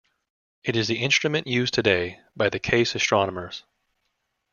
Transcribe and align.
It 0.63 0.75
is 0.75 0.87
the 0.87 0.97
instrument 1.03 1.45
used 1.45 1.75
today 1.75 2.21
by 2.35 2.49
the 2.49 2.57
Case 2.57 2.95
astronomers. 2.95 3.65